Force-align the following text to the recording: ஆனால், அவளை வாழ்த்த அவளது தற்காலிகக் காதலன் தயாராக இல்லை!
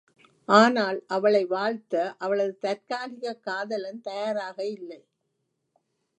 ஆனால், 0.49 0.99
அவளை 1.07 1.45
வாழ்த்த 1.45 1.93
அவளது 2.17 2.57
தற்காலிகக் 2.61 3.43
காதலன் 3.43 4.01
தயாராக 4.01 4.57
இல்லை! 4.67 5.01